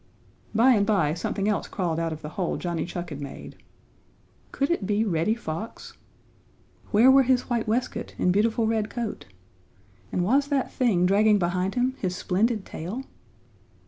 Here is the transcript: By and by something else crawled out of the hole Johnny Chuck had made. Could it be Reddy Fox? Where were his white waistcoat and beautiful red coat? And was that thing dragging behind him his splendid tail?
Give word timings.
By 0.55 0.71
and 0.73 0.83
by 0.83 1.13
something 1.13 1.47
else 1.47 1.67
crawled 1.67 1.99
out 1.99 2.11
of 2.11 2.23
the 2.23 2.29
hole 2.29 2.57
Johnny 2.57 2.87
Chuck 2.87 3.11
had 3.11 3.21
made. 3.21 3.55
Could 4.51 4.71
it 4.71 4.87
be 4.87 5.05
Reddy 5.05 5.35
Fox? 5.35 5.95
Where 6.89 7.11
were 7.11 7.21
his 7.21 7.51
white 7.51 7.67
waistcoat 7.67 8.15
and 8.17 8.33
beautiful 8.33 8.65
red 8.65 8.89
coat? 8.89 9.27
And 10.11 10.23
was 10.23 10.47
that 10.47 10.71
thing 10.71 11.05
dragging 11.05 11.37
behind 11.37 11.75
him 11.75 11.95
his 11.99 12.15
splendid 12.15 12.65
tail? 12.65 13.03